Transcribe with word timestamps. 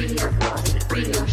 Bring 0.00 1.12
your 1.12 1.26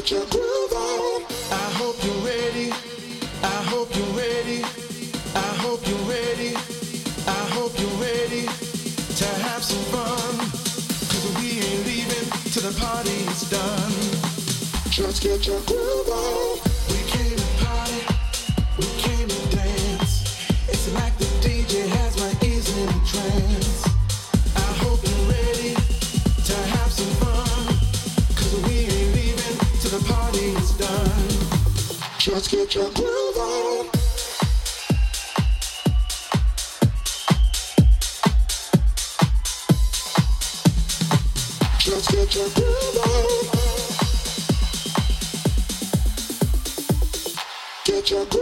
Get 0.00 0.12
your 0.12 0.26
groove 0.30 0.72
on. 0.72 1.24
I 1.52 1.68
hope 1.76 2.02
you're 2.02 2.24
ready. 2.24 2.72
I 3.42 3.62
hope 3.68 3.94
you're 3.94 4.16
ready. 4.16 4.64
I 5.34 5.50
hope 5.60 5.86
you're 5.86 6.08
ready. 6.08 6.56
I 7.26 7.42
hope 7.52 7.78
you're 7.78 8.00
ready 8.00 8.46
to 8.46 9.26
have 9.44 9.62
some 9.62 9.84
fun. 9.92 10.38
Cause 11.10 11.36
we 11.36 11.60
ain't 11.60 11.84
leaving 11.84 12.30
till 12.50 12.62
the 12.62 12.80
party's 12.80 13.50
done. 13.50 13.92
Just 14.88 15.22
get 15.22 15.46
your 15.46 15.60
groove 15.66 16.08
on. 16.08 16.69
Let's 32.40 32.48
get 32.48 32.74
your. 32.74 32.84
Let's 41.86 42.08
get. 42.08 42.30
Get 47.84 48.10
on. 48.34 48.39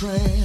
train. 0.00 0.39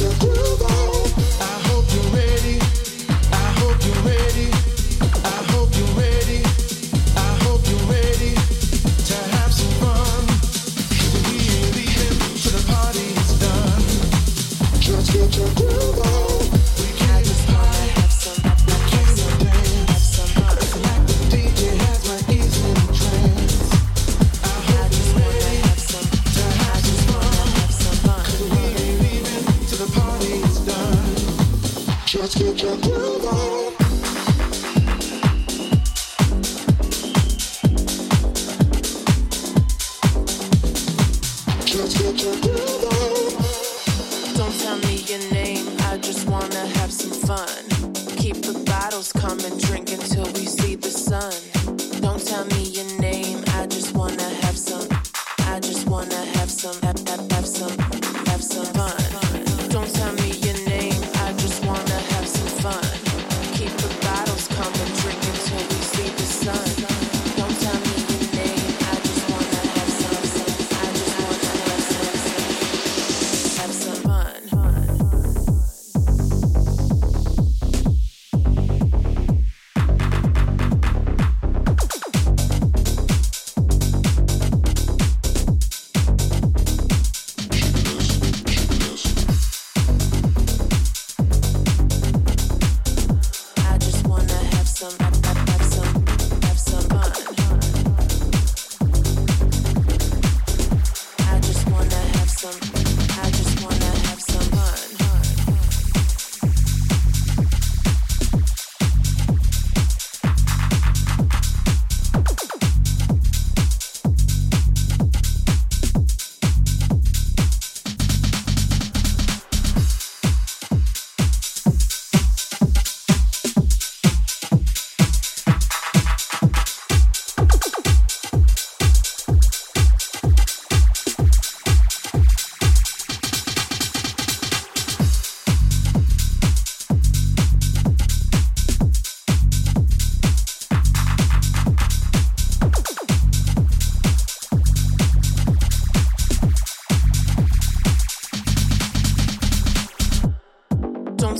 your 0.00 0.12
groove 0.18 0.62
on. 0.62 1.12
I 1.40 1.60
hope 1.68 1.84
you're 1.92 2.12
ready. 2.14 2.58
I 3.32 3.46
hope 3.60 3.84
you're 3.84 4.02
ready. 4.02 4.59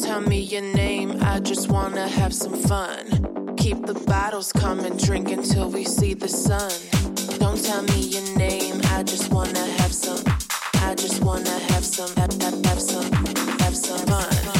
tell 0.02 0.20
me 0.20 0.40
your 0.40 0.62
name, 0.62 1.18
I 1.22 1.40
just 1.40 1.68
wanna 1.68 2.08
have 2.08 2.32
some 2.32 2.54
fun. 2.54 3.54
Keep 3.56 3.86
the 3.86 3.94
bottles 4.06 4.52
coming, 4.52 4.96
drink 4.96 5.30
until 5.30 5.70
we 5.70 5.84
see 5.84 6.14
the 6.14 6.28
sun. 6.28 6.70
Don't 7.38 7.62
tell 7.62 7.82
me 7.82 8.00
your 8.00 8.36
name, 8.36 8.80
I 8.86 9.02
just 9.02 9.30
wanna 9.32 9.66
have 9.80 9.92
some. 9.92 10.22
I 10.76 10.94
just 10.94 11.22
wanna 11.22 11.58
have 11.72 11.84
some, 11.84 12.14
have, 12.16 12.32
have, 12.42 12.64
have 12.64 12.80
some, 12.80 13.12
have 13.60 13.76
some 13.76 13.98
fun. 14.06 14.59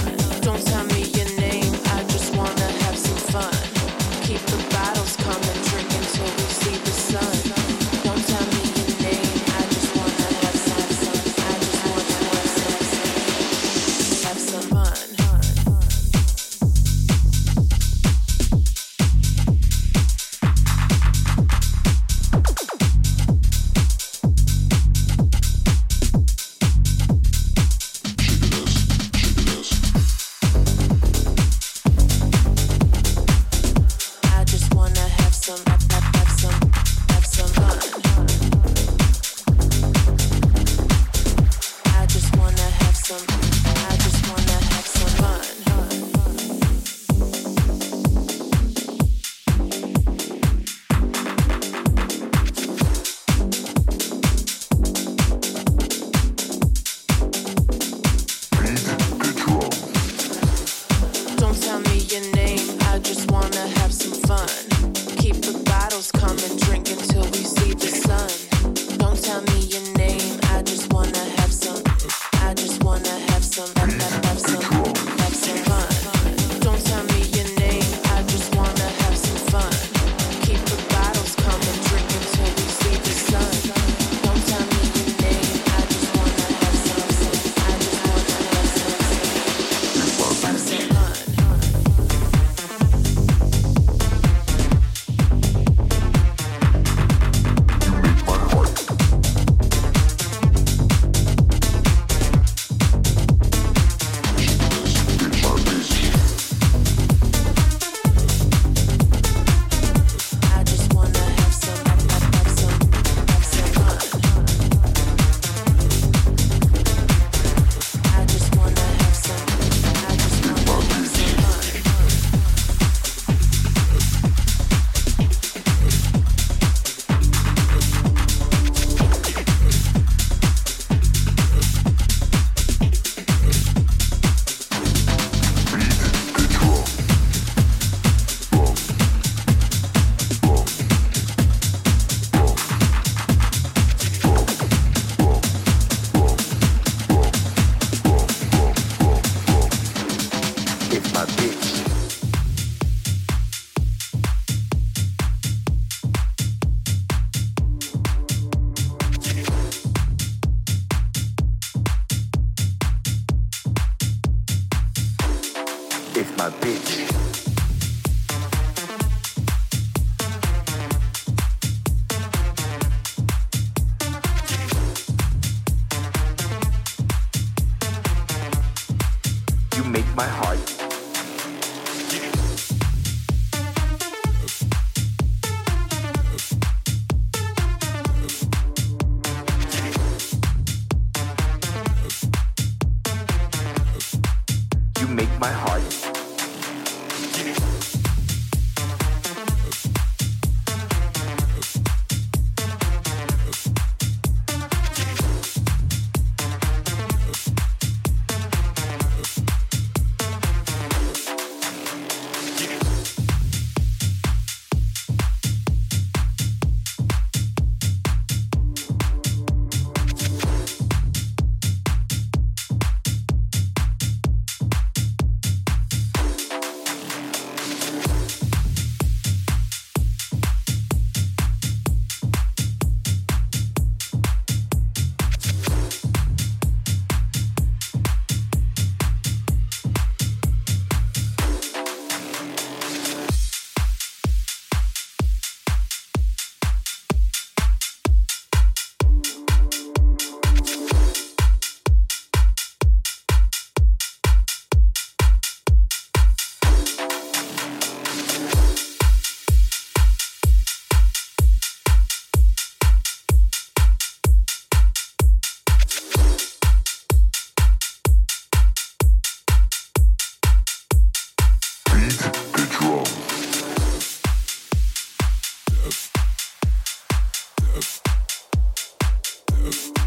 Service. 279.71 280.00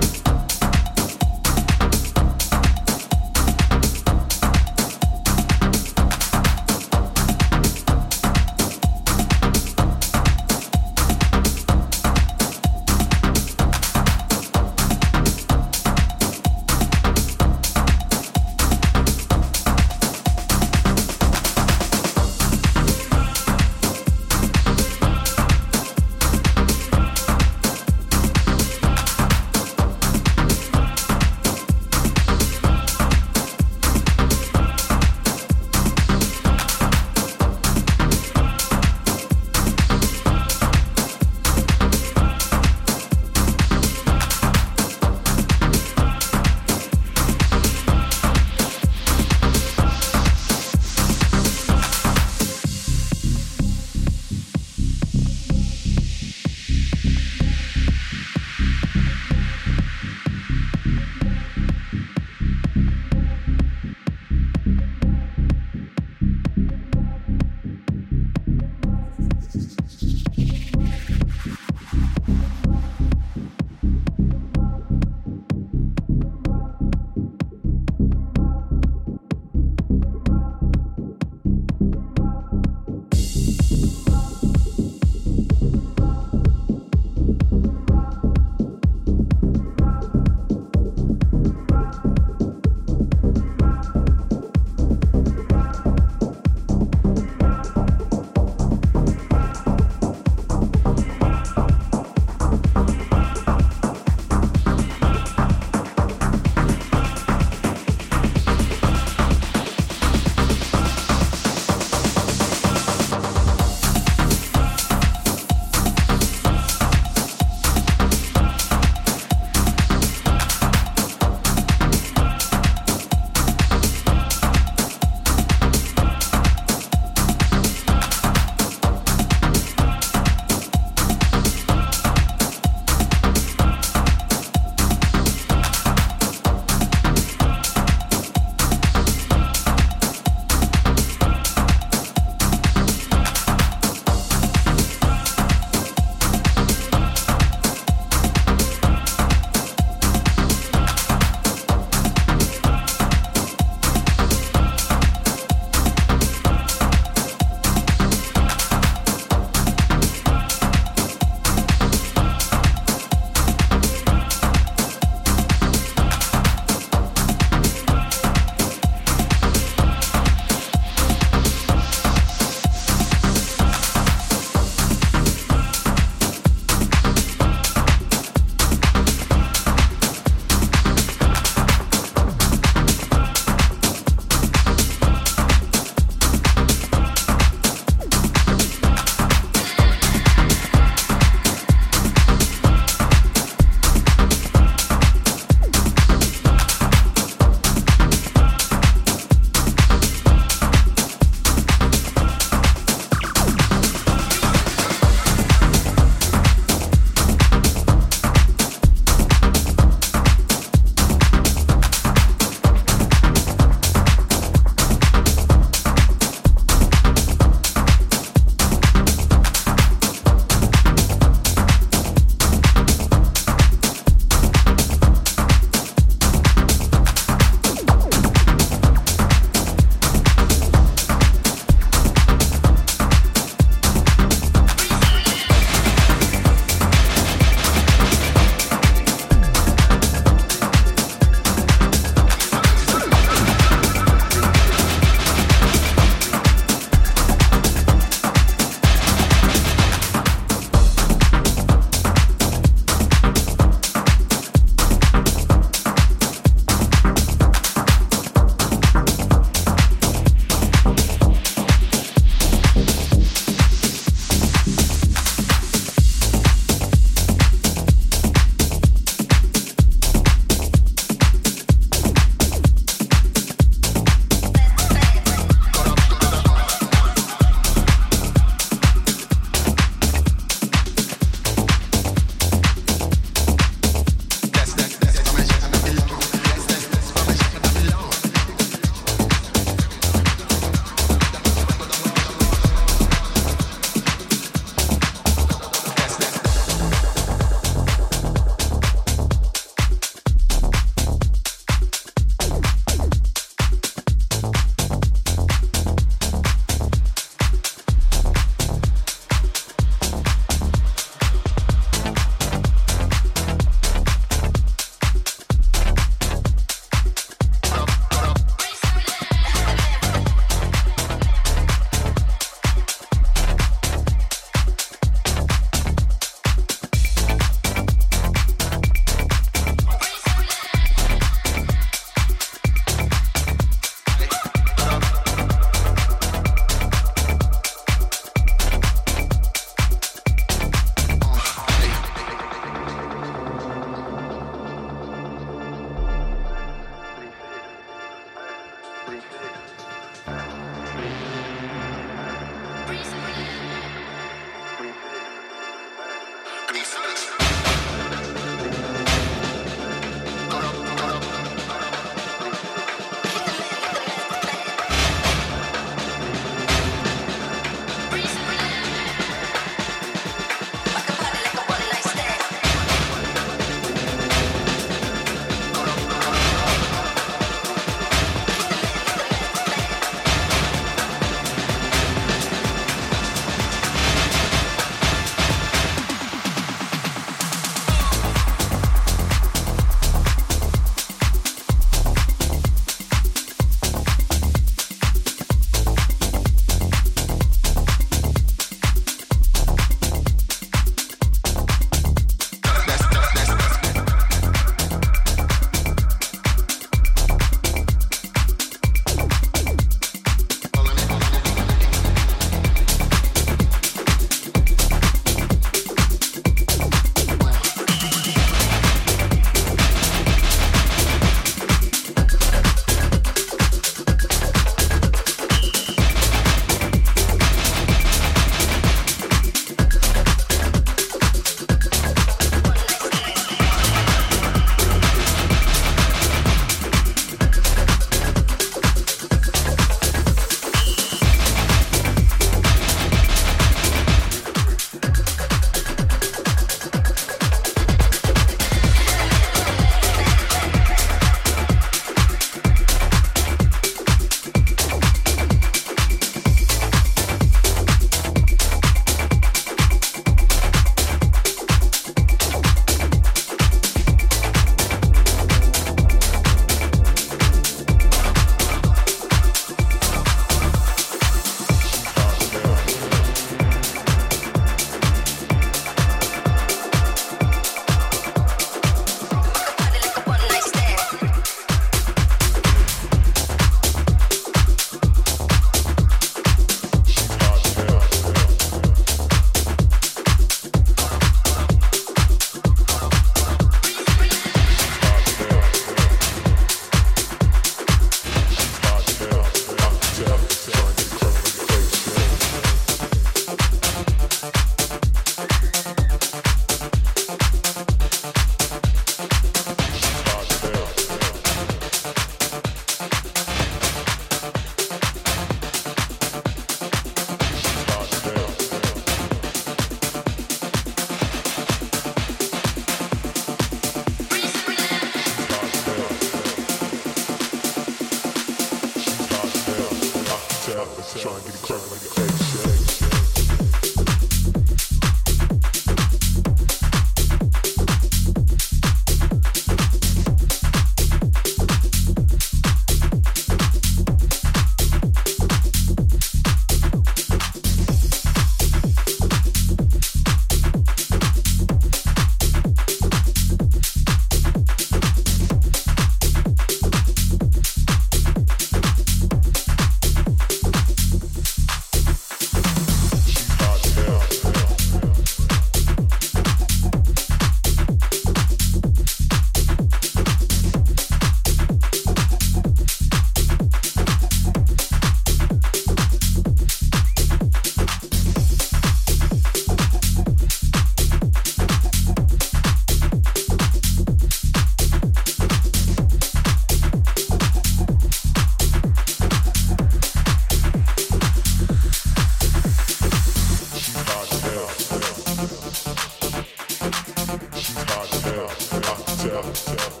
Thank 599.21 600.00